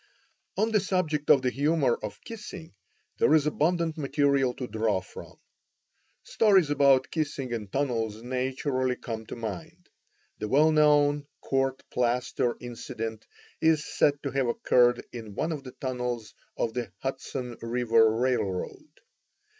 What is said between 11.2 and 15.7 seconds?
court plaster incident is said to have occurred in one of